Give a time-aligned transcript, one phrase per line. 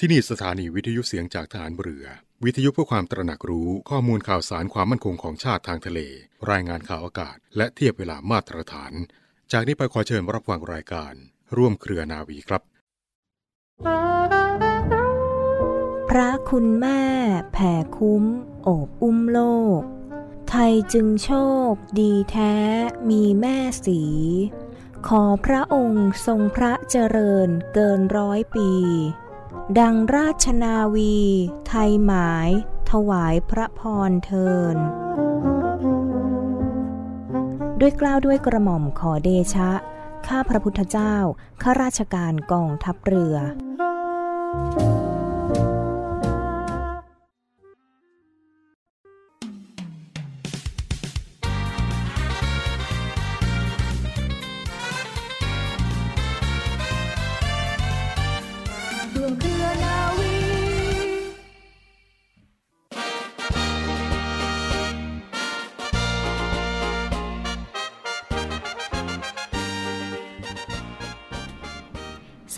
[0.00, 2.06] ที่นี่สถานีวิทยุเสียงจากฐานเรือ
[2.44, 6.00] วิทยุเพื่อความตระหนักรู้ข้อมูลข่าวสารความมั่นคงของชาติทางทะเล
[6.50, 8.92] รายงานข่าวอากาศ และเทียบเวลามาตรฐาน
[9.52, 11.12] จากนี้ไปขอเชิญรับฟังรายการ
[11.56, 12.62] ร่วมเครือนาวีครับ
[16.08, 17.02] พระคุณแม่
[17.52, 18.24] แผ่คุ้ม
[18.62, 19.40] โอบอุ้มโล
[19.78, 19.80] ก
[20.48, 21.32] ไทยจึงโช
[21.70, 22.54] ค ดีแท้
[23.10, 23.56] มีแม่
[23.86, 24.02] สี
[25.08, 28.70] ขอพระองค์ทรงพระเจริญเกินร้อยปี
[29.80, 31.16] ดังราชนาวี
[31.68, 32.50] ไทยหมาย
[32.90, 34.76] ถวายพระพรเทิน
[37.80, 39.70] ด้วยกล้าวด้วยกระหม่อมขอเดชะ
[40.26, 41.14] ข้าพระพุทธเจ้า
[41.62, 43.36] ข้าราชการกองทัพเรือ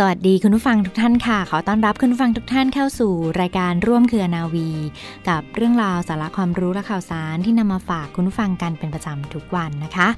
[0.02, 4.70] สวัสดีคุณผู้ฟังทุกท่านค่ะ ขอต้อนรับคุณผู้ฟังทุกท่านเข้าสู่รายการร่วมเครือนาวี
[5.28, 10.08] กับเรื่องราวสาระความรู้และข่าวสารที่นำมาฝากคุณผู้ฟังกันเป็นประจำทุกวันนะคะ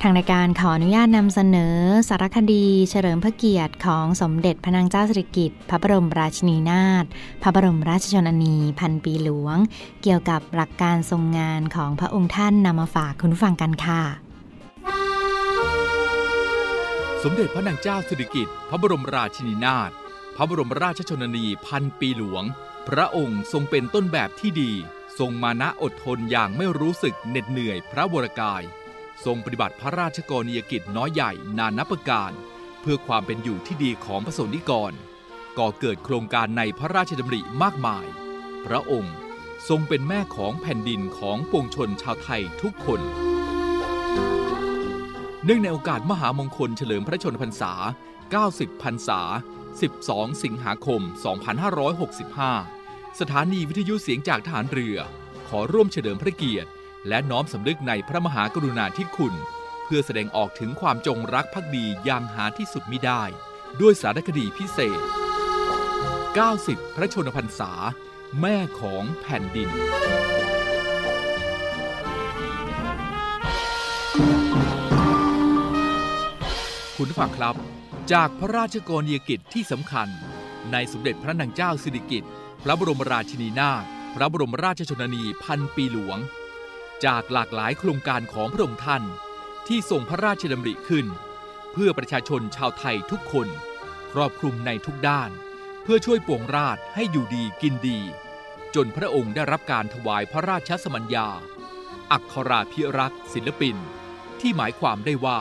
[0.00, 1.76] ทางรายการขออนุญาตนำเสนอ
[2.08, 7.04] สารคดี เฉลิมพระเกียรติของสมเด็จพระนางเจ้าสิริกิติ์พระบรมราชินีนาถ
[7.42, 9.56] พระบรมราชชนนีพันปีหลวง
[10.02, 14.27] เกี่ยวกับหลักการทรงงานของพระองค์ท่านนำมาฝากคุณผู้ฟังกันค่ะ
[17.30, 19.90] มเด็จพระนางเจ้าสิริกิติ์พระบรมราชินีนาถ
[20.36, 22.44] พระบรมราชชนนีพันปีหลวง
[22.88, 24.72] พระองค์ทรงเป็นต้นแบบที่ดี
[25.18, 28.62] ทรงมานะอดทนอย่างไม่รู้สึกเหน็ดเหนื่อยพระวรกาย
[29.24, 32.32] ทรงปฏิบัติพระราชกรณียกิจน้อยใหญ่นานับประการ
[32.80, 34.92] เพื่อความเป็นอยู่ที่ดีของพระสนิกร
[35.58, 38.06] ก่อเกิดโครงการในพระราชดำริมากมาย
[38.66, 39.14] พระองค์
[39.68, 43.02] ทรงเป็นแม่ของแผ่นดินของปวงชนชาวไทยทุกคน
[45.48, 47.72] เนื่องในโอกาสมหามงคลเฉลิมพระชนพรรษา
[48.28, 49.20] 90 พรรษา
[49.80, 51.00] 12 สิงหาคม
[52.30, 54.98] 2565 สถานีวิทยุเสียงจากทหารเรือ
[55.48, 56.70] ขอร่วมเฉลิมพระเกียรติ
[57.08, 59.34] และน้อมสำนึกในพระมหากรุณาธิคุณ
[59.84, 63.22] เพื่อแสดงออกถึงความจงรักภักดีอย่างหาที่สุดมิได้
[63.80, 65.00] ด้วยสารคดีพิเศษ
[66.38, 67.72] 90 พระชนพรรษา
[68.40, 69.70] แม่ของแผ่นดิน
[77.02, 77.56] คุณฟังครับ
[78.12, 80.08] จากพระราชกรณียกิจที่สำคัญ
[80.72, 82.30] ในสมเด็จพระนางเจ้าสิริกิติ์
[82.62, 86.18] พระบรมราชินีนาถพระบรมราชชนนีพันปีหลวง
[87.04, 89.02] จากหลากหลายโครงการของพระองค์ท่าน
[89.68, 91.06] ที่ทรงพระราชดำริขึ้น
[91.72, 93.48] เพื่อประชาชนชาวไทยทุกคน
[94.12, 95.30] ครอบคลุมในทุกด้าน
[95.82, 98.00] เพื่อช่วยปวงราชให้อยู่ดีกินดี
[98.74, 101.28] จนพระองค์ได้รับการถวายพระราชสมัญญา
[102.12, 103.76] อักขราภิรักษ์ศิลปิน
[104.40, 105.40] ที่หมายความได้ว่า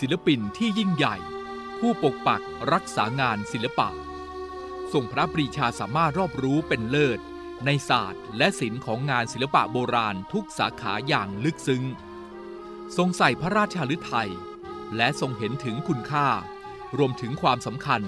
[0.00, 1.16] ศิลปินที่ยิ่งใหญ่
[1.80, 2.42] ผู้ปกปัก
[2.72, 3.88] รักษางานศิลปะ
[4.92, 7.20] ทรงพระปรีชาสามารถรอบรู้เป็นเลิศ
[7.64, 11.84] ในศาสตร์และศิลป์ของงานศิลปะโบราณทุกสาขาอย่างลึกซึ้ง
[12.96, 14.30] ทรงใส่พระราชาฤทัย
[14.96, 16.28] และทรงเห็นถึงคุณค่า
[16.98, 18.02] รวมถึงความสำคัญ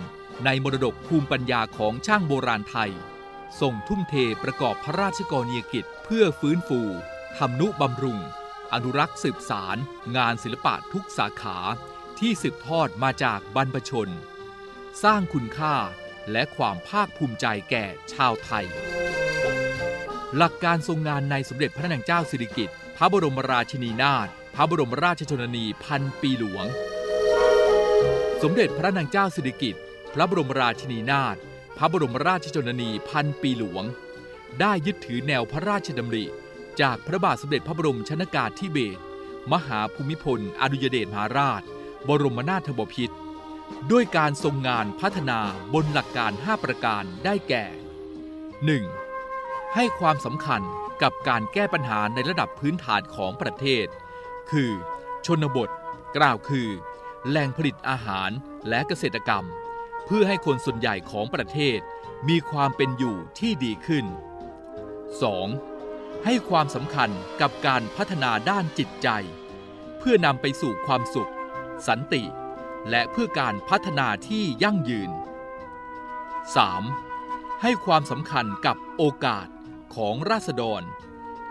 [0.44, 2.90] ในมรดกภูมิปัญญาของช่างโบราณไทย
[3.60, 6.80] ทรงทุ่มเทประกอบพระราชกรณียกิจเพื่อฟื้นฟู
[7.36, 8.18] ทำนุบำรุง
[8.74, 9.76] อนุรักษ์สืบสาร
[10.16, 11.58] งานศิลปะทุกสาขา
[12.18, 14.08] ที่สืบทอดมาจากบรรพชน
[15.02, 15.74] สร้างคุณค่า
[16.32, 18.66] และความภาคภูมิใจแก่ชาวไทย
[20.36, 26.66] หลักการทรงงานในสมเด็จพระนางเจ้าสิริกิติ์พระบรมราชินีนาถพระบรมราชชนนีพันปีหลวง
[28.42, 29.82] สมเด็จพระนางเจ้าสิริกิติ์
[30.14, 31.36] พระบรมราชินีนาถ
[31.78, 33.84] พระบรมราชชนนีพันปีหลวง
[34.60, 36.24] ได้ยึดถือแนวพระราชดำริ
[36.80, 39.00] จากพระบาทสมเด็จพระบรมชนากาธิเบศร
[39.52, 41.62] มหาภูมิพล อดุยเดชมหาราช
[42.08, 43.16] บรมนาถบพิตร
[43.90, 45.40] ด้วยการทรงงานพัฒนา
[45.74, 47.64] บนหลักการ 5 ประการได้แก่
[48.90, 49.74] 1.
[49.74, 50.62] ให้ความสำคัญ
[51.02, 53.86] กับการแก้ปัญหาในระดับพื้นฐานของประเทศ
[54.50, 54.70] คือ
[55.26, 55.70] ชนบท
[56.16, 56.68] กล่าวคือ
[57.28, 58.30] แหล่งผลิตอาหาร
[58.68, 59.44] และเกษตรกรรม
[60.04, 61.78] เพื่อให้คนส่วนใหญ่ของประเทศ
[62.28, 64.04] มีความเป็นอยู่ที่ดีขึ้น
[64.92, 65.73] 2.
[66.24, 67.10] ให้ความสำคัญ
[67.40, 69.08] กับการพัฒนาด้านจิตใจ
[69.98, 71.32] เพื่อนำไปสู่ความสุข
[71.88, 72.22] สันติ
[72.90, 75.10] และเพื่อการพัฒนาที่ยั่งยืน
[76.76, 77.62] 3.
[77.62, 79.46] ให้ความสำคัญกับโอกาส
[79.94, 80.82] ของราษฎร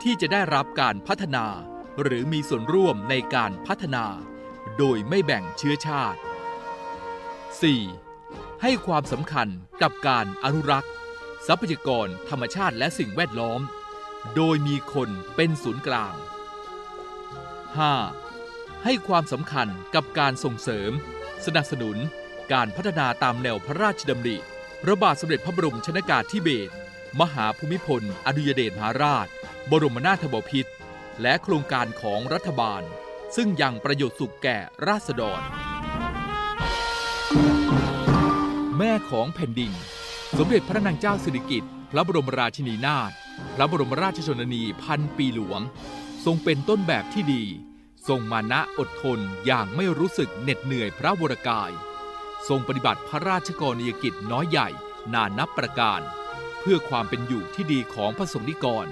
[0.04, 1.46] ที่จะได้รับการพัฒนา
[2.02, 4.06] หรือมีส่วนร่วมในการพัฒนา
[4.78, 6.20] โดยไม่แบ่งเชื้อชาติ
[7.80, 8.62] 4.
[8.62, 9.48] ให้ความสำคัญ
[9.82, 10.92] กับการอนุรักษ์
[11.48, 13.62] ทรัพยากรธรรมชาติและสิ่งแวดล้อม
[14.36, 16.16] โดยมีคนเป็นศูนย์กลาง
[17.90, 18.84] 5.
[18.84, 20.92] ให้ความสำคัญกับการส่งเสริม
[21.46, 21.98] สนับสนุน
[22.54, 24.38] การพัฒนาตามแนวพระราชดำริ
[24.82, 26.74] พระบาทสมเด็จพระบรมชนากาธิเบศร
[27.20, 29.28] มหาภูมิพล อดุยเดชมหาราช
[29.72, 30.72] บรมนาถบพิตร
[31.22, 32.82] และโครงการของรัฐบาล
[33.36, 35.42] ซึ่งยังประโยชน์สุขแก่ราษฎร
[38.78, 39.72] แม่ของแผ่นดิน
[40.38, 43.12] สมเด็จพระนางเจ้าสิริกิติ์พระบรมราชินีนาถ
[43.56, 45.62] พระบรมราชชนนีพันปีหลวง
[46.26, 47.44] ทรงเป็นต้นแบบที่ดี
[48.08, 51.72] ทรงมานะอดทนอย่างไม่รู้สึกเหน็ดเหนื่อยพระวรกาย
[52.48, 54.70] ทรงปฏิบัติพระราชกรณียกิจน้อยใหญ่
[55.14, 56.02] นานนับประการ
[56.60, 58.88] เพื่อความเป็นอยู่ที่ดีของพระสงฆ์นิกร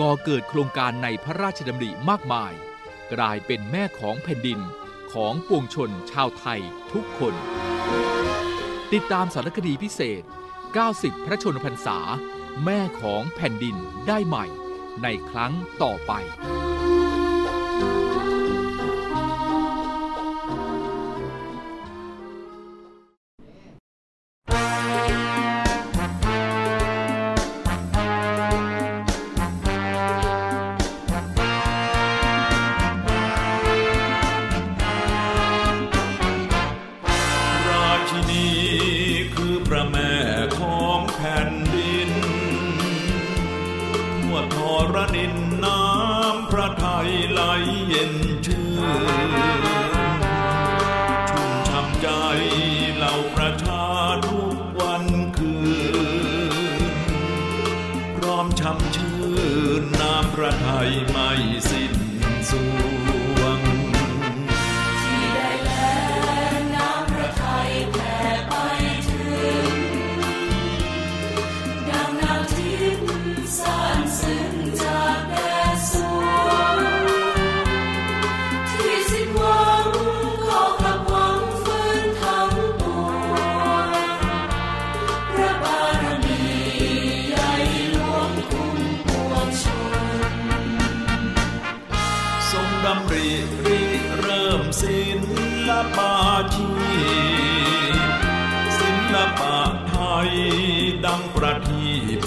[0.00, 2.52] ก่อเกิดโครงการในพระราชดำริมากมาย
[3.12, 4.60] กลายเป็นแม่ของแผ่นดิน
[5.12, 6.60] ของปวงชนชาวไทย
[6.92, 7.34] ทุกคน
[8.92, 10.22] ติดตามสารคดีพิเศษ
[10.74, 11.98] 90 พระชนมพรรษา
[12.64, 13.76] แม่ของแผ่นดิน
[14.08, 14.46] ได้ใหม่
[15.02, 15.52] ในครั้ง
[15.82, 16.12] ต่อไป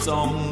[0.02, 0.51] ที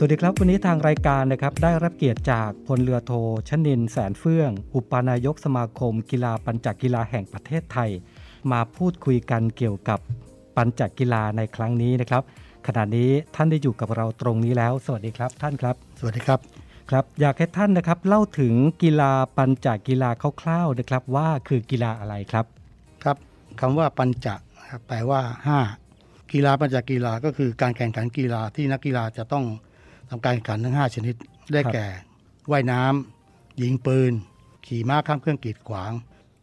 [0.00, 3.12] สวัสดีครับ วันนี้ทางรายการนะครับได้รับเกียรติจากพลเรือโท
[3.48, 7.90] ชนินแสนเฟื่อง อุปนายกสมาคม กีฬาปัญจกีฬาแห่งประเทศไทย
[8.52, 9.98] มาพูดคุยกันเกี่ยวกับ
[10.56, 12.22] ปัญจกีฬาในครั้งนี้นะครับ
[12.66, 16.40] ขณะนี้ท่านได้อยู่กับเราตรงนี้แล้ว สวัสดีครับท่านครับ สวัสดีครับ
[16.90, 20.10] ครับ อยากให้ท่านนะครับเล่าถึงกีฬาปัญจกีฬา
[20.42, 22.44] คร่าวๆนะครับ ว่าคือกีฬาอะไรครับ
[23.02, 23.16] ครับ
[23.60, 25.20] คำว่าปัญจะนะครับแปลว่า
[25.76, 29.46] 5 กีฬาปัญจกีฬาก็คือการแข่งขันกีฬาที่นักกีฬาจะต้อง
[30.10, 31.14] ทำการแข่งขันทั้ง 5 ชนิด
[31.52, 31.86] ได้แก่
[32.50, 34.12] ว่ายน้ำยิงปืน
[34.66, 35.92] ขี่ม้าข้ามเครื่องกีดขวาง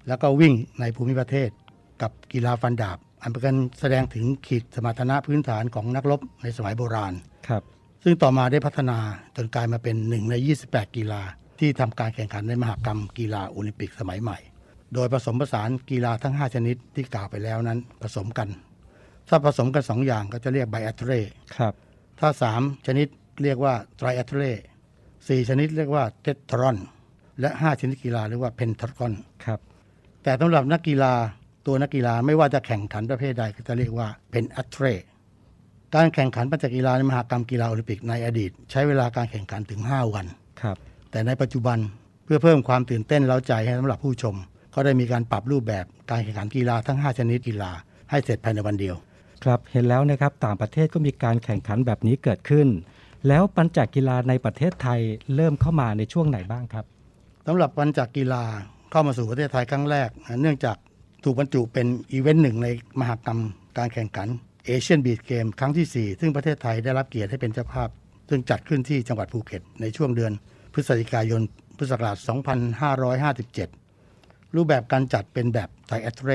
[0.08, 1.50] แล้วก็วิ่งในภูมิประเทศ
[2.02, 7.14] กับกีฬาฟันดาบ อันเป็นการแสดงถึงขีดสมรรถนะพื้นฐานของนักรบในสมัยโบราณ
[7.48, 7.64] ครับ
[8.04, 9.00] ซึ่งต่อมาได้พัฒนา
[9.36, 11.22] จนกลายมาเป็นหนึ่งใน 28 กีฬา
[11.60, 14.38] ที่ทำการแข่งขันในมหกรรมกีฬาโอลิมปิกสมัยใหม่
[14.94, 18.50] โดยผสมผสานกีฬาทั้ง 5 ชนิดที่กล่าวไปแล้วนั้นผสมกัน
[19.30, 21.12] ถ้าผสมกัน 2 อย่างก็จะเรียก biathle
[21.58, 21.74] ครับ
[22.20, 23.08] ถ้า 3 ชนิด
[23.44, 24.42] เรียกว่า triathle
[25.27, 26.78] สี่ชนิดเรียกว่า tetrathlon
[27.42, 29.14] และ 5 ชนิดกีฬาเรียกว่า pentathlon
[29.46, 29.60] ครับ
[30.24, 31.13] แต่สำหรับนักกีฬา
[31.68, 34.86] ตัวนักกีฬาไม่ว่าจะแข่งขันประเภทใดก็จะเรียกว่าเป็น athlete
[35.96, 40.25] การแข่งขันปัญจกีฬาในมหกรรมกีฬาโอลิมปิกในอดีต ใช้เวลาการแข่งขันถึง 5 วัน
[40.62, 40.77] ครับ
[41.12, 41.77] แต่ในปัจจุบัน
[42.25, 44.36] เพื่อเพิ่มความตื่นเต้นเร้าใจให้สำหรับผู้ชม
[44.74, 47.72] ก็ได้มีการปรับรูปแบบการแข่งขันกีฬาทั้ง 5 ชนิดกีฬา
[48.10, 48.96] ให้เสร็จภายในวันเดียว
[49.44, 52.68] ครับเห็นแล้วนะครับต่างประเทศก็มีการแข่งขันแบบนี้เกิดขึ้น
[53.27, 55.01] แล้วปัญจกีฬาในประเทศไทย
[55.36, 56.86] เริ่มเข้ามาในช่วงไหนบ้างครับ
[57.48, 58.44] สำหรับปัญจกีฬา
[58.91, 60.10] เข้ามาสู่ประเทศไทยครั้งแรก
[60.41, 60.77] เนื่องจาก
[61.24, 62.67] ถูกบรรจุเป็นอีเวนต์หนึ่งใน
[63.00, 63.41] มหกรรม
[63.77, 64.27] การแข่งขัน
[64.66, 67.89] Asian Beach Games ครั้งที่ 4 ซึ่งประเทศไทยได้รับเกียรติให้เป็นเจ้าภาพ
[68.29, 70.32] ซึ่งจัดขึ้นที่จังหวัดภูเก็ต ในช่วงเดือน
[70.74, 71.41] พฤศจิกายน
[71.77, 72.17] พุทธศักราช
[73.75, 76.32] 2557 รูปแบบการจัดเป็นแบบไทแอตเร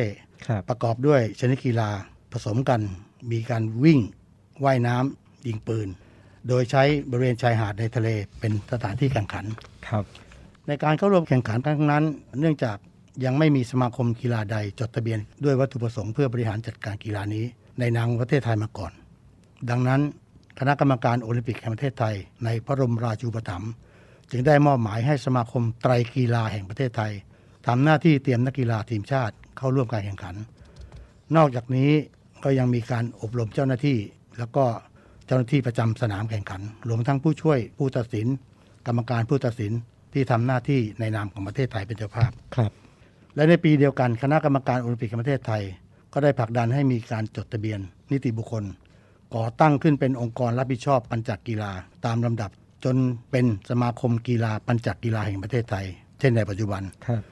[0.46, 1.90] ครับประกอบด้วยชนิดกีฬา
[2.32, 2.80] ผสมกัน
[3.32, 3.98] มีการวิ่ง
[4.64, 5.88] ว่ายน้ำยิงปืน
[6.48, 8.08] โดยใช้บริเวณชายหาดในทะเล
[8.40, 9.44] เป็นสถานที่แข่งขัน
[9.88, 10.04] ครับ
[10.66, 12.04] ในการเข้าร่วมแข่งขันครั้งนั้น
[12.40, 12.76] เนื่องจาก
[13.24, 17.44] ยังไม่มีสมาคมกีฬาใดจดทะเบียน ด้วยวัตถุประสงค์เพื่อบริหารจัดการกีฬานี้
[17.78, 18.92] ในนามของประเทศไทยมาก่อน
[19.70, 20.00] ดังนั้น
[20.58, 23.72] คณะกรรมการโอลิมปิกแห่งประเทศไทย ในพระบรมราชูปถัมภ์
[24.30, 27.12] จึงได้มอบหมายให้สมาคมไตรกีฬาแห่งประเทศไทย
[27.66, 30.36] ทำหน้าที่เตรียมนักกีฬาทีมชาติเข้าร่วมการแข่งขัน
[31.36, 31.90] นอกจากนี้
[32.44, 33.98] ก็ยังมีการอบรมเจ้าหน้าที่
[34.38, 34.64] แล้วก็
[35.30, 38.26] เจ้าหน้าที่ประจำสนามแข่งขันรวมทั้งผู้ช่วยผู้ตัดสิน
[38.86, 39.72] กรรมการผู้ตัดสิน
[40.12, 42.72] ที่ทำหน้าที่ในนามของประเทศไทยเป็นเจ้าภาพครับ
[43.34, 45.62] และในปีเดียวกันคณะกรรมการโอลิมปิกแห่งประเทศไทย
[46.12, 48.64] ก็ได้ผลักดันให้มีการจดทะเบียน นิติบุคคล
[49.34, 51.72] ก่อตั้งขึ้นเป็นองค์กรรับผิดชอบปัญจกกีฬา
[52.04, 52.50] ตามลำดับ
[52.84, 52.96] จน
[53.30, 55.86] เป็นสมาคมกีฬาปัญจกกีฬาแห่งประเทศไทย
[56.18, 57.22] เช่นในปัจจุบันครับ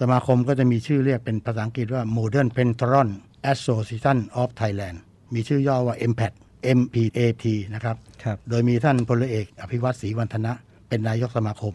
[0.00, 3.08] สมาคมก็จะมีชื่อเรียกเป็นภาษาอังกฤษว่า Modern Pentron
[3.52, 4.96] Association of Thailand
[5.34, 6.32] มีชื่อย่อว่า MPAT
[6.78, 10.52] MPAT นะครับครับ โดยมีท่านพลเรือเอกอภิวัตศรีวันธนะ
[10.88, 11.74] เป็นนายกสมาคม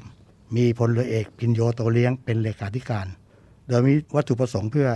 [0.56, 3.08] มีพลเรือเอกพินโยโตเลี้ยงเป็นเลขาธิการ
[3.68, 4.90] โดยมีวัตถุประสงค์เพื่อ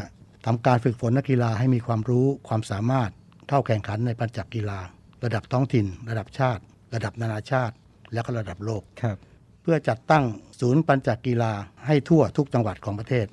[0.46, 3.12] ทำการฝึกฝนนักกีฬาให้มีความรู้ความสามารถ
[3.50, 4.80] เข้าแข่งขันในปัญจกกีฬา
[5.24, 6.62] ระดับท้องถิ่น ระดับชาติ
[6.94, 7.76] ระดับนานาชาติ
[8.14, 9.18] และก็ระดับโลกครับ
[9.62, 10.24] เพื่อจัดตั้ง
[10.60, 11.52] ศูนย์ปัญจกีฬา
[11.86, 13.28] ให้ทั่วทุกจังหวัดของประเทศ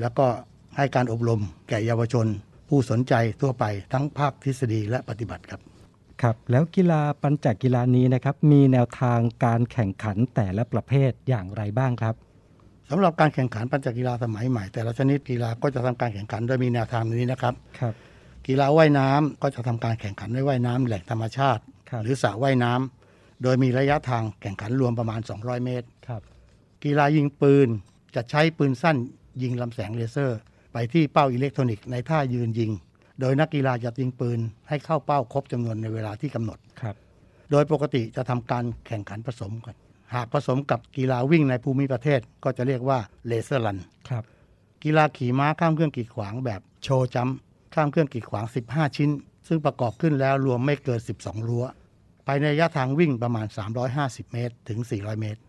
[0.00, 0.26] แล้วก็
[0.76, 2.26] ให้การอบรมแก่เยาวชน
[2.68, 5.60] ผู้สนใจทั่วไปทั้งภาคทฤษฎีและปฏิบัติครับ
[6.22, 12.14] ครับแล้วกีฬาปัญจกีฬานี้นะครับมีแนวทางการแข่งขันแต่ละประเภทอย่างไรบ้างครับ
[12.90, 17.94] สำหรับการแข่งขันปัญจกีฬาสมัยใหม่ แต่ละชนิดกีฬาก็จะทำการแข่งขันโดยมีแนวทางนี้นะครับครับ
[18.46, 26.22] กีฬาว่ายน้ำก็จะทำการแข่งขันในว่ายน้ำแหล่งธรรมชาติครับหรือสระว่ายน้ำโดยมีระยะทางแข่งขันรวมประมาณ 200 เมตรครับ
[26.84, 27.68] กีฬายิงปืน
[28.14, 28.96] จะใช้ปืนสั้น
[29.42, 30.38] ยิงลำแสงเลเซอร์
[30.72, 32.70] ไปที่เป้าอิเล็กทรอนิกส์ในท่ายืนยิง
[33.20, 36.96] โดยนักกีฬาจะยิงปืนให้เข้าเป้าครบจำนวนในเวลาที่กำหนดครับ
[37.50, 39.76] โดยปกติจะทำการแข่งขันผสมกัน
[40.14, 44.24] หากผสมกับกีฬาวิ่งในภูมิประเทศก็จะเรียกว่าเลเซอร์รันครับ
[44.84, 47.36] กีฬาขี่ม้าข้ามเครื่องกีดขวางแบบโชว์จัมป์
[47.74, 49.10] ข้ามเครื่องกีดขวาง 15 ชิ้น
[49.48, 51.64] ซึ่งประกอบขึ้นแล้วรวมไม่เกิน 12 รั้ว
[52.26, 53.46] ภายในระยะทางวิ่งประมาณ
[53.90, 55.40] 350 เมตร ถึง 400 เมตร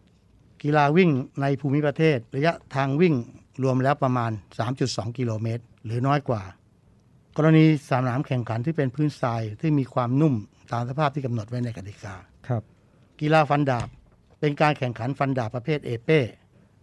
[0.64, 1.10] กีฬาวิ่ง
[1.42, 3.16] ในภูมิประเทศ ระยะทางวิ่ง
[3.64, 4.32] รวมแล้วประมาณ
[4.76, 6.42] 3.2 กิโลเมตร หรือน้อยกว่า
[7.42, 10.36] กรณีสนามแข่งขันที่เป็นพื้นทรายที่มีความนุ่ม
[10.74, 12.16] ตามสภาพที่กำหนดไว้ในกติกา
[12.48, 12.64] ครับ
[13.22, 13.88] กีฬาฟันดาบ
[14.40, 16.20] เป็นการแข่งขันฟันดาบประเภทเอเป้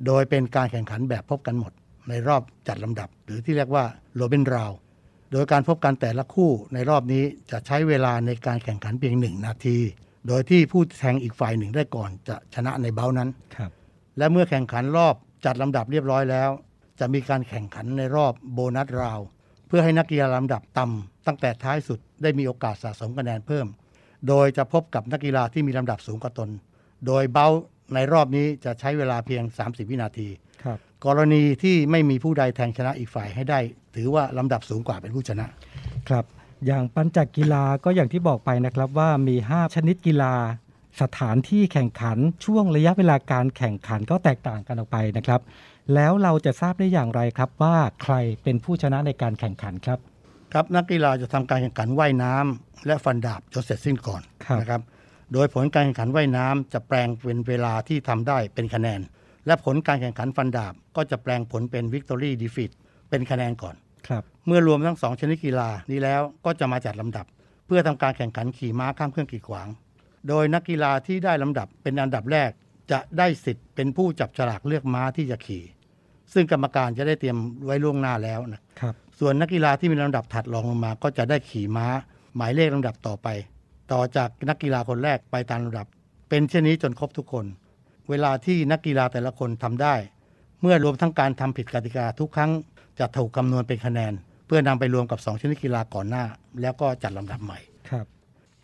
[0.07, 1.73] โดยเป็นการแข่งขันแบบพบกันหมด
[2.09, 3.85] ในรอบจัดลำดับ หรือที่เรียกว่า
[4.15, 4.73] โรบินราว
[5.33, 9.79] โดยการพบกันแต่ละคู่ในรอบนี้จะใช้เวลาในการแข่งขันเพียงหนึ่งนาที
[10.29, 13.71] โดยที่ผู้แทงอีกฝ่ายหนึ่งได้ก่อนจะชนะในเบ้านั้นครับ
[14.19, 16.51] และเมื่อแข่งขันรอบจัดลำดับเรียบร้อยแล้ว
[17.01, 19.21] จะมีการแข่งขันในรอบโบนัสราว
[19.67, 23.67] เพื่อให้นักกีฬาลำดับต่ำตั้งแต่ท้ายสุดได้มีโอกาสสะสมคะแนนเพิ่ม
[24.29, 26.49] โดยจะพบกับนักกีฬาที่มีลำดับสูงกว่าตน
[27.07, 27.49] โดยเบ้า
[27.95, 30.29] ในรอบนี้จะใช้เวลาเพียง 30 วินาที
[30.65, 33.59] ครับกรณีที่ไม่มีผู้ใดแทงชนะอีกฝ่ายให้ได้
[33.97, 35.47] ถือว่าลำดับสูงกว่าเป็นผู้ชนะ
[36.09, 36.25] ครับ
[36.67, 40.35] อย่างปัญจกีฬาก็อย่างที่บอกไปนะครับว่ามี 5 ชนิดกีฬา
[41.01, 45.41] สถานที่แข่งขันช่วงระยะเวลาการแข่งขันก็แตกต่างกันออกไปนะครับ
[45.95, 49.99] แล้วเราจะทราบได้อย่างไรครับว่าใครเป็นผู้ชนะในการแข่งขันครับ
[50.53, 54.83] ครับนักกีฬาจะทำการแข่งขันว่ายน้ำและฟันดาบจนเสร็จสิ้นก่อนครับนะครับ
[55.33, 59.01] โดยผลการแข่งขันว่ายน้ำจะแปลงเป็นเวลาที่ทำได้เป็นคะแนน
[59.47, 62.73] และผลการแข่งขันฟันดาบ ก็จะแปลงผลเป็นวิกตอรี่ดีฟิต
[63.11, 63.75] เป็นคะแนนก่อน
[64.09, 67.27] ครับเมื่อรวมทั้งสองชนิดกีฬานี้แล้วก็จะมาจัดลำดับ
[67.67, 69.69] เพื่อทำการแข่งขันขี่ม้าข้ามเครื่องกีดขวาง
[70.29, 72.51] โดยนักกีฬาที่ได้ลำดับเป็นอันดับแรก
[72.91, 75.63] จะได้สิทธิ์เป็นผู้จับฉลากเลือกม้าที่จะขี่
[76.37, 81.87] ซึ่งกรรมการจะได้เตรียมไว้ล่วงหน้าแล้วนะครับ ส่วนนักกีฬาที่มีลำดับถัดรองลงมา ก็จะได้ขี่ม้า
[82.37, 83.29] หมายเลขลำดับต่อไป
[83.93, 85.87] ต่อจากนักกีฬาคนแรกไปตามลำดับ
[86.29, 87.47] เป็นเช่นนี้จนครบทุกคน
[88.09, 89.95] เวลาที่นักกีฬาแต่ละคนทำได้
[90.61, 92.51] เมื่อรวมทั้งการทำผิดกติกาทุกครั้ง
[92.99, 94.13] จะถูกคำนวณเป็นคะแนน
[94.47, 96.25] เพื่อนำไปรวมกับ 2 ชนิดกีฬาก่อนหน้า
[96.61, 97.59] แล้วก็จัดลำดับใหม่
[97.91, 98.07] ครับ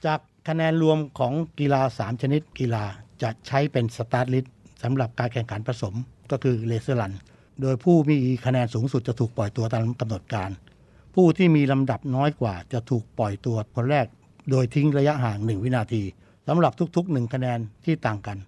[0.07, 2.85] จากคะแนนรวมของกีฬา 3 ชนิดกีฬา
[3.23, 5.95] จะใช้เป็น start list สำหรับการแข่งขันผสม
[6.31, 7.13] ก็คือ laser run
[7.61, 10.51] โดยผู้มีคะแนนสูงสุดจะถูกปล่อยตัวตามกำหนดการ
[11.15, 14.07] ผู้ที่มีลำดับน้อยกว่าจะถูกปล่อยตัวคนแรก
[14.51, 16.03] โดยทิ้งระยะห่าง 1 วินาที
[16.49, 18.39] สำหรับทุกๆ 1 คะแนนที่ต่างกัน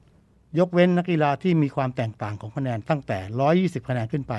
[0.59, 3.19] ยกเว้นนักกีฬาที่มีความแตกต่างของคะแนนตั้งแต่
[3.77, 4.35] 120 คะแนนขึ้นไป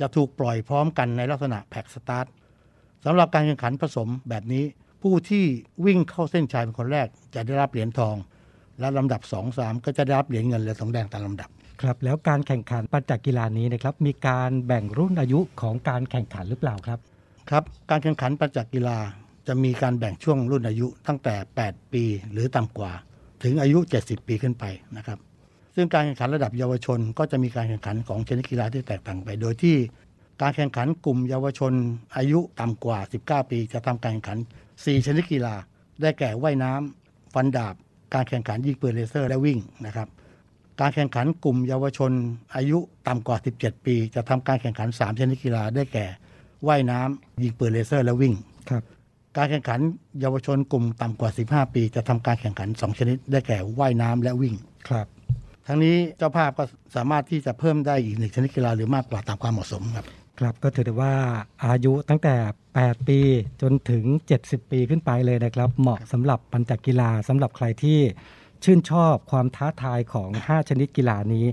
[0.00, 2.26] จะถูกปล่อยพร้อมกันในลักษณะ pack start
[3.04, 4.64] สำหรับการแข่งขันผสมแบบนี้
[5.02, 5.44] ผู้ที่
[5.86, 8.16] วิ่งเข้าเส้นชัยเป็นคนแรกจะได้รับเหรียญทอง
[8.80, 11.50] และลำดับ 2 3 ก็จะได้รับเหรียญเงินและทองแดงตามลำดับ
[11.82, 16.98] ครับแล้วการแข่งขันปัญจกีฬานี้นะครับมีการแบ่งรุ่นอายุของการแข่งขันหรือเปล่าครับ
[17.50, 18.98] ครับการแข่งขันประจักกีฬา
[19.48, 21.34] จะมีการแบ่งช่วงรุ่นอายุตั้งแต่
[21.64, 22.92] 8 ปีหรือต่ำกว่า
[23.42, 24.64] ถึงอายุ 70 ปีขึ้นไป
[24.96, 25.18] นะครับ
[25.74, 29.76] ซึ่งการแข่งขันระดับเยาวชน ก็จะมีการแข่งขันของชนิดกีฬาที่แตกต่างไป โดยที่
[30.42, 31.72] การแข่งขันกลุ่มเยาวชน
[32.16, 34.38] อายุต่ำกว่า 19 ปี จะทำการแข่งขัน
[34.70, 35.54] 4 ชนิดกีฬา
[36.00, 37.74] ได้แก่ว่ายน้ำฟันดาบ
[38.14, 40.08] การแข่งขันยิงปืนเลเซอร์และวิ่งนะครับ
[40.80, 42.12] การแข่งขันกลุ่มเยาวชน
[42.54, 46.06] อายุต่ำกว่า 17 ปี จะทำการแข่งขัน 3 ชนิดกีฬาได้แก่
[46.68, 48.34] ว่ายน้ำยิงปืนเลเซอร์และวิ่ง
[48.70, 48.82] ครับ
[49.36, 49.80] การแข่งขัน
[50.20, 54.54] เยาวชนกลุ่มต่ำกว่า 15 ปี จะทำการแข่งขัน 2 ชนิด ได้แก่ว่ายน้ำและวิ่ง
[54.88, 55.06] ครับ
[55.66, 56.64] ทั้งนี้เจ้าภาพก็
[56.96, 60.06] สามารถที่จะเพิ่มได้อีกหนึ่งชนิดกีฬาหรือมากกว่าตามความเหมาะสมครับ
[60.38, 61.14] ครับก็ถือได้ว่า
[61.64, 62.34] อายุตั้งแต่
[62.74, 63.18] 8 ปี
[63.62, 64.04] จนถึง
[64.38, 67.98] 70 ปีขึ้นไปเลยนะครับ เหมาะสำหรับปัญจกีฬาสำหรับใครที่
[68.64, 71.46] ชื่นชอบความท้าทายของ 5 ชนิดกีฬานี้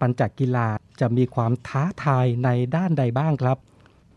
[0.00, 0.66] ปัญจกีฬา
[1.00, 3.58] จะมีความท้าทายในด้านใดบ้างครับ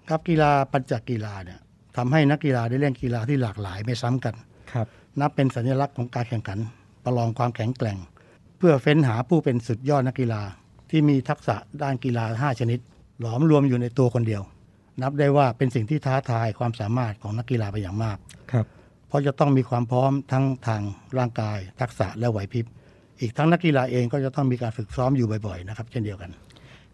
[0.10, 1.60] ครับกีฬาปัญจกีฬาเนี่ย
[1.98, 4.36] ทำให้นักกีฬาได้เล่นกีฬาที่หลากหลายไม่ซ้ำกัน
[4.72, 4.88] ครับ
[5.22, 6.60] นับเป็นสัญลักษณ์ของการแข่งขัน
[7.04, 7.98] ประลองความแข็งแกร่ง
[8.58, 10.42] เพื่อเฟ้นหาผู้เป็นสุดยอดนักกีฬา
[10.90, 12.80] ที่มีทักษะด้านกีฬา 5 ชนิด
[13.22, 14.42] หลอมรวมอยู่ในตัวคนเดียว
[15.02, 18.18] นับได้ว่าเป็นสิ่งที่ท้าทายความสามารถของนักกีฬาไปอย่างมาก
[18.52, 18.85] ครับเพ
[19.16, 20.82] ราะจะต้องมีความพร้อมทั้งทาง
[21.18, 22.66] ร่างกาย ทักษะและไหวพริบ
[23.22, 26.32] อีกทั้งนักกีฬาเองก็จะต้องมีการฝึกซ้อมอยู่บ่อยๆนะครับเช่นเดียวกัน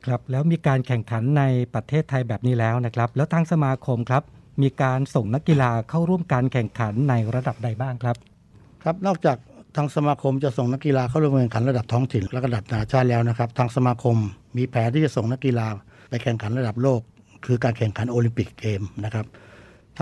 [0.05, 4.23] ครับแล้วมีการแข่งขันในประเทศไทยแบบนี้แล้วนะครับ แล้วทางสมาคมครับ
[4.61, 8.15] มีการส่งนักกีฬาเข้าร่วมการแข่งขันในระดับใดบ้างครับ
[8.83, 9.37] ครับนอกจาก
[9.75, 14.15] ทางสมาคมจะส่งนักกีฬาเข้าร่วมแข่งขันระดับท้องถิ่นและระดับนานาชาติแล้วนะครับ ทางสมาคม
[14.57, 15.67] มีแผนที่จะส่งนักกีฬา
[16.09, 17.01] ไปแข่งขันระดับโลก
[17.45, 19.50] คือการแข่งขันโอลิมปิกเกมนะครับท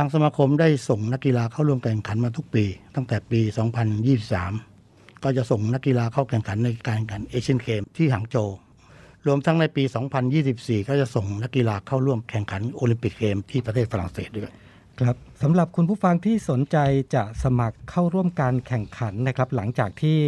[0.01, 3.41] างสมาคมได้ส่งนักกีฬาเข้าร่วมการแข่งขันมาทุกปี ตั้งแต่ปี
[4.31, 8.49] 2023 ก็จะส่งนักกีฬาเข้าแข่งขันในการแข่งขันเอเชียนเกมที่หางโจว
[9.27, 9.83] รวมทั้งในปี
[10.35, 14.53] 2024 ก็จะส่งนักกีฬาเข้าร่วมแข่งขันโอลิมปิกเกมที่ประเทศฝรั่งเศสด้วย
[15.07, 16.77] ครับสำหรับคุณผู้ฟังที่สนใจ
[17.15, 20.19] จะสมัครเข้าร่วมการแข่งขันนะครับ หลังจากที่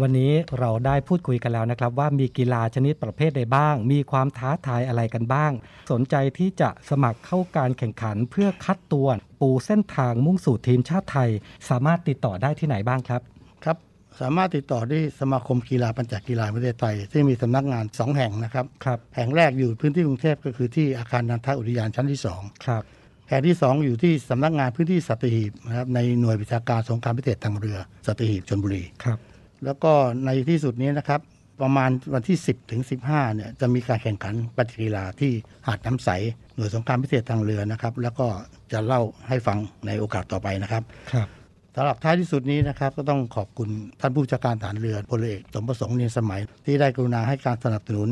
[0.00, 5.52] วันนี้เราได้พูดคุยกันแล้วนะครับ ว่ามีกีฬาชนิดประเภทใดบ้าง มีความท้าทายอะไรกันบ้าง
[5.92, 9.06] สนใจที่จะสมัครเข้าการแข่งขันเพื่อคัดตัว
[9.40, 11.30] ปูเส้นทางมุ่งสู่ทีมชาติไทย
[11.70, 13.20] สามารถติดต่อได้ที่ไหนบ้างครับ
[13.64, 13.76] ครับ
[14.20, 22.20] สามารถติดต่อที่สมาคมกีฬาปัญจกีฬาแห่งประเทศไทย ที่งมีสำนักงาน 2 แห่งนะครับครับแห่งแรกอยู่พื้นที่กรุงเทพก็คือที่อาคารนันทอุทยานชั้นที่
[22.66, 29.18] ครับ2แห่งที่ 2 อยู่ที่สำนักงานพื้นที่สัตหีบนะครับในหน่วยวิชาการสงครามพิเศษทางเรือสัตหีบชนบุรีครับ
[29.64, 29.92] แล้วก็
[30.24, 31.20] ในที่สุดนี้นะครับ
[31.62, 35.32] ประมาณวันที่ 10ถึง15เนี่ยจะมีการแข่งขันปัญจกีฬาที่
[35.66, 36.08] หาดน้ำใส
[36.56, 38.26] หน่วยสงครามพิเศษทางเรือนะครับ แล้วก็
[38.72, 41.28] จะเล่าให้ฟังในโอกาสต่อไปนะครับครับ
[41.76, 43.68] สำหรับท้ายที่สุดนี้นะครับ ก็ต้องขอบคุณ
[44.00, 48.08] ท่านผู้จัดการฐานเรือพลเอกสมประสงค์เนียนสมัย ที่ได้กรุณาให้การสนับสนุน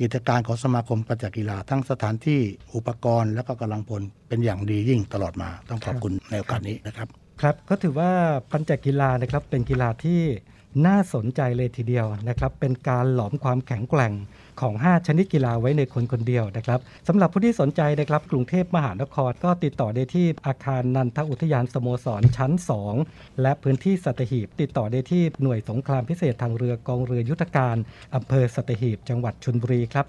[0.00, 2.40] กิจการของสมาคมปัญจกีฬาทั้งสถานที่
[2.74, 7.08] อุปกรณ์ และก็กำลังพลเป็นอย่างดียิ่งตลอดมา ต้องขอบคุณในโอกาสนี้นะครับ
[7.42, 8.10] ครับก็ถือว่า
[8.50, 10.20] ปัญจกีฬานะครับเป็นกีฬาที่
[10.86, 14.12] น่าสนใจเลยทีเดียวนะครับ เป็นการหลอมความแข็งแกร่ง
[14.60, 22.52] ของ 5 ชนิดกีฬาไว้ในคนคนเดียวนะครับสำหรับผู้ที่สนใจนะครับ กรุงเทพมหานครก็ติดต่อได้ที่อาคารนันทอุทยานสโมสรชั้น
[22.96, 27.76] 2 และพื้นที่สัตหีบ ติดต่อได้ที่หน่วยสงครามพิเศษทางเรือกองเรือยุทธการ
[28.14, 30.06] อำเภอสัตหีบ จังหวัดชลบุรีครับ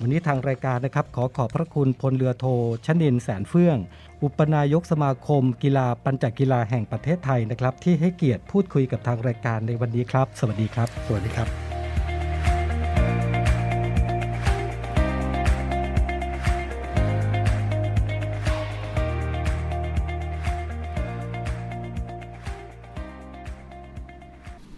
[0.00, 2.44] วันนี้ทางรายการนะครับขอขอบพระคุณพลเรือโท
[2.86, 3.78] ชนินแสนเฟื่อง
[4.22, 11.48] อุปนายกสมาคม กีฬาปัญจกีฬาแห่งประเทศไทยนะครับ ที่ให้เกียรติพูดคุยกับทางรายการในวันนี้ครับ สวัสดีครับ สวัสดีครับ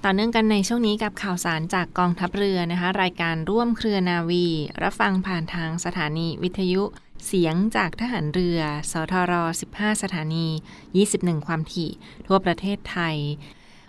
[0.05, 4.47] ต่อเนื่องกันในช่วงนี้กับข่าวสารจากกองทัพเรือนะคะ รายการร่วมเครือนาวี
[4.83, 6.83] รับฟังผ่านทางสถานีวิทยุ
[7.31, 8.61] เสียงจากทหารเรือ
[8.93, 9.33] สทร
[9.71, 10.47] 15 สถานี
[10.99, 11.91] 21 ความถี่
[12.27, 13.17] ทั่วประเทศไทย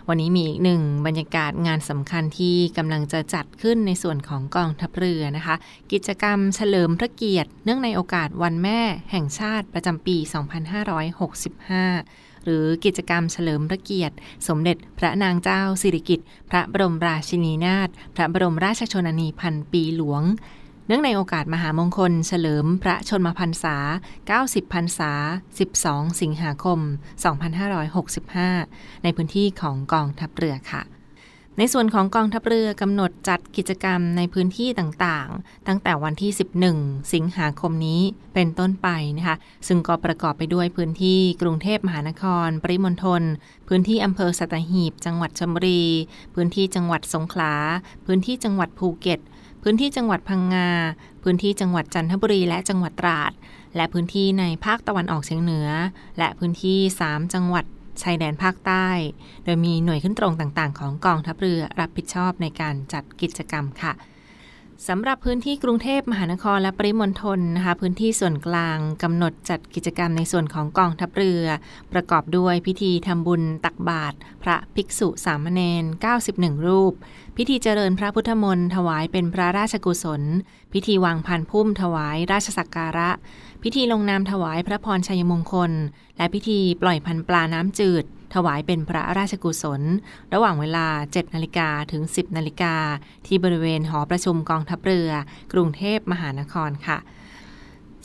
[0.08, 5.56] วันนี้มีอีกหนึ่งบรรยากาศงานสำคัญที่กำลังจะจัดขึ้นในส่วนของกองทัพเรือนะคะ
[5.92, 8.80] กิจกรรมเฉลิมพระเกียรติ เนื่องในโอกาสวันแม่
[9.12, 10.16] แห่งชาติประจำปี
[11.50, 14.14] 2565หรือกิจกรรมเฉลิมพระเกียรติ
[14.48, 20.22] สมเด็จพระนางเจ้าสิริกิติ์พระบรมราชินีนาถพระบรมราชชนนีพันปีหลวง
[20.90, 23.76] เนื่องในโอกาสมหามงคล เฉลิมพระชนมพรรษา
[24.24, 25.12] 90 พรรษา
[25.66, 26.78] 12 สิงหาคม
[28.46, 30.82] 2565 ในพื้นที่ของกองทัพเรือค่ะ
[31.58, 36.30] ในส่วนของกองทัพเรือกำหนดจัดกิจกรรมในพื้นที่ต่างๆ ตั้งแต่วันที่
[36.72, 38.00] 11 สิงหาคมนี้
[38.34, 39.36] เป็นต้นไปนะคะ
[39.68, 43.22] ซึ่งก็ประกอบไปด้วยพื้นที่กรุงเทพมหานคร ปริมณฑล
[43.68, 45.84] พื้นที่อำเภอสัตหีบ จังหวัดชลบุรี
[46.34, 47.54] พื้นที่จังหวัดสงขลา
[48.06, 49.20] พื้นที่จังหวัดภูเก็ต
[49.62, 50.70] พื้นที่จังหวัดพังงา
[51.22, 53.32] พื้นที่จังหวัดจันทบุรีและจังหวัดตราด
[53.76, 55.68] และพื้นที่ในภาคตะวันออกเฉียงเหนือ
[56.18, 57.64] และพื้นที่ 3 จังหวัด
[58.02, 58.88] ชายแดนภาคใต้
[59.44, 63.92] โดยมีหน่วยขึ้นตรงต่างๆ ของกองทัพเรือรับผิดชอบในการจัดกิจกรรมค่ะ
[64.88, 71.44] สำหรับพื้นที่กรุงเทพมหานครและปริมณฑลนะคะพื้นที่ส่วนกลางกำหนดจัดกิจกรรมในส่วนของกองทัพเรือ
[71.92, 75.84] ประกอบด้วยพิธีทำบุญตักบาตรพระภิกษุสามเณร
[76.24, 76.92] 91 รูป
[77.36, 80.22] พิธีเจริญพระพุทธมนต์ถวายเป็นพระราชกุศล
[80.72, 83.10] พิธีวางพันพุ่มถวายราชสักการะ
[83.62, 85.72] พิธีลงนามถวายพระพรชัยมงคล
[86.16, 89.82] และพิธีปล่อยพันปลาน้ำจืด ถวายเป็นพระราชกุศล
[90.34, 92.74] ระหว่างเวลา 7 นาฬิกาถึง 10 นาฬิกา
[93.26, 95.10] ที่บริเวณหอประชุมกองทัพเรือ
[95.52, 96.98] กรุงเทพมหานครค่ะ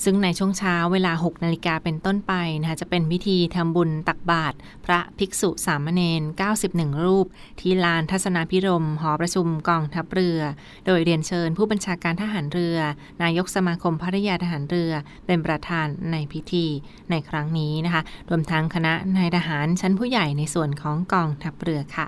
[0.03, 4.55] ซึ่งในช่วงเช้าเวลา 6 นาฬิกาเป็นต้นไปนะคะจะเป็นพิธีทำบุญตักบาตร
[4.85, 6.21] พระภิกษุสามเณร
[6.63, 7.27] 91 รูป
[7.59, 10.39] ที่ลานทัศนาพิรม หอประชุมกองทัพเรือ
[10.85, 12.77] โดยเรียนเชิญผู้บัญชาการทหารเรือ
[13.23, 14.91] นายกสมาคมภริยาทหารเรือ
[15.25, 16.65] เป็นประธานในพิธี
[17.11, 22.07] ในครั้งนี้นะคะ รวมทั้งคณะนายทหารชั้นผู้ใหญ่ในส่วนของกองทัพเรือค่ะ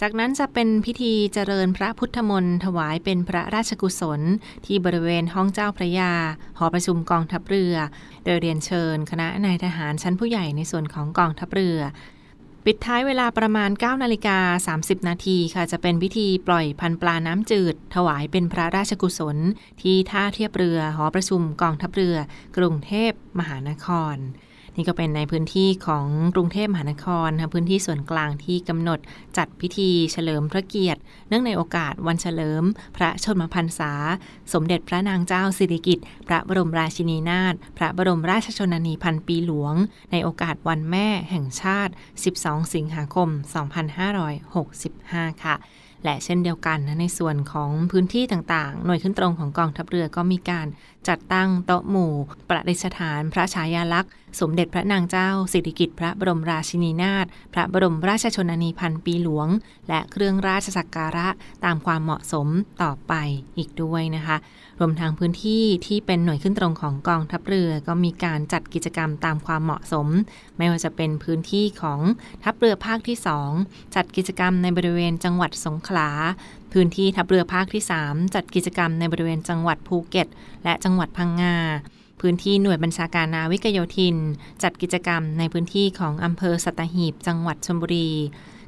[0.00, 4.20] จากนั้นจะเป็นพิธีเจริญพระพุทธมนต์ถวายเป็นพระราชกุศล
[4.66, 6.12] ที่บริเวณห้องเจ้าพระยา
[6.58, 7.74] หอประชุมกองทัพเรือ
[8.24, 11.78] โดยเรียนเชิญ คณะนายทหารชั้นผู้ใหญ่ในส่วนของกองทัพเรือ
[12.64, 14.38] ปิดท้ายเวลาประมาณ9นาฬิกา
[14.78, 19.36] 30 นาทีค่ะ จะเป็นพิธีปล่อยพันปลาน้ำจืด ถวายเป็นพระราชกุศล
[19.82, 22.16] ที่ท่าเทียบเรือ หอประชุมกองทัพเรือ
[22.56, 24.16] กรุงเทพมหานคร
[24.76, 28.98] นี่ก็เป็นในพื้นที่ของกรุงเทพมหานครค่ะพื้นที่ส่วนกลางที่กำหนด
[29.36, 32.62] จัดพิธีเฉลิมพระเกียรติ เนื่องในโอกาสวันเฉลิม
[32.96, 33.92] พระชนมพรรษา
[34.52, 39.74] สมเด็จพระนางเจ้าสิริกิติ์พระบรมราชินีนาถพระบรมราชชนนีพันปีหลวง
[40.12, 41.92] ในโอกาสวันแม่แห่งชาติ
[42.32, 43.28] 12 สิงหาคม
[44.56, 45.56] 2565 ค่ะ
[46.04, 50.66] และเช่นเดียวกันนะในส่วนของพื้นที่ต่างๆ หน่วยขึ้นตรงของกองทัพเรือก็มีการ
[51.08, 52.12] จัดตั้งโต๊ะหมู่
[52.48, 59.48] ประดิษฐานพระฉายาลักษณ์ สมเด็จพระนางเจ้า สิริกิติ์พระบรมราชินีนาถพระบรมราชชนนีพันปีหลวง
[59.88, 61.28] และเครื่องราชสักการะ
[61.64, 62.48] ตามความเหมาะสม
[62.82, 63.12] ต่อไป
[63.58, 64.36] อีกด้วยนะคะ
[64.80, 70.08] รวมทั้งพื้นที่ที่เป็นหน่วยขึ้นตรงของกองทัพเรือก็มีการจัดกิจกรรมตามความเหมาะสม
[70.58, 72.00] ไม่ว่าจะเป็นพื้นที่ของ
[72.44, 73.16] ทัพเรือภาคที่
[73.56, 76.08] 2 จัดกิจกรรมในบริเวณจังหวัดสงขลา
[76.72, 80.28] พื้นที่ทัพเรือภาคที่ 3 จัดกิจกรรมในบริเวณจังหวัดภูเก็ต
[80.64, 81.56] และจังหวัดพังงา
[82.20, 84.16] พื้นที่หน่วยบัญชาการนาวิกโยธิน
[84.62, 88.10] จัดกิจกรรมในพื้นที่ของอำเภอสัตหีบ จังหวัดชลบุรี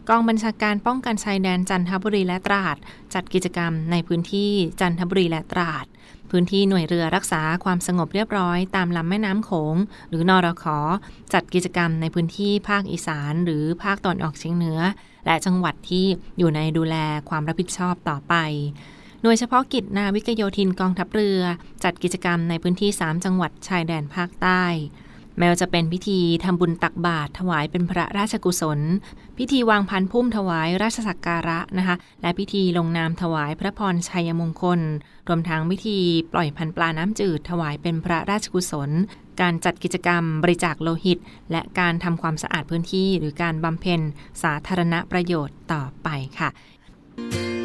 [0.09, 2.77] กองบัญชาการป้องกันชายแดนจันทบุรีและตราด
[3.15, 5.85] จัดกิจกรรมในพื้นที่จันทบุรีและตราด
[6.31, 9.77] พื้นที่หน่วยเรือรักษาความสงบเรียบร้อยตามลำแม่น้ำโขง
[10.09, 10.79] หรือนอรขอ
[11.33, 14.81] จัดกิจกรรมในพื้นที่ภาคอีสาน หรือภาคตอนออกเฉียงเหนือ
[15.27, 16.07] และจังหวัดที่
[16.39, 16.97] อยู่ในดูแล
[17.29, 18.35] ความรับผิดชอบต่อไป
[19.23, 21.41] หน่วยเฉพาะกิจนาวิกโยธินกองทัพเรือ
[21.85, 24.65] จัดกิจกรรมในพื้นที่ 3 จังหวัดชายแดนภาคใต้
[25.39, 28.81] แม้ว่าจะเป็นพิธีทำบุญตักบาตรถวายเป็นพระราชกุศล
[29.39, 34.81] พิธีวางพันพุ่มถวายราชสักการะนะคะ และพิธีลงนามถวายพระพรชัยมงคล
[35.29, 35.99] รวมทั้งพิธี
[36.33, 38.91] ปล่อยพันปลาน้ำจืดถวายเป็นพระราชกุศล
[39.41, 41.19] การจัดกิจกรรมบริจาคโลหิต
[41.53, 44.01] และการทำความสะอาดพื้นที่ หรือการบำเพ็ญ
[44.43, 47.56] สาธารณประโยชน์ต่อไปค่ะ